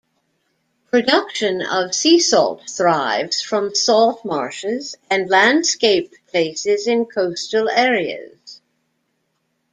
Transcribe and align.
Production 0.89 1.61
of 1.61 1.93
sea 1.93 2.17
salt 2.19 2.63
thrives, 2.67 3.43
from 3.43 3.75
salt 3.75 4.25
marshes 4.25 4.95
and 5.11 5.29
landscaped 5.29 6.15
places 6.25 6.87
in 6.87 7.05
coastal 7.05 7.69
areas. 7.69 8.61